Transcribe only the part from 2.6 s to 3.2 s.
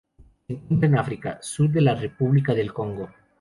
Congo.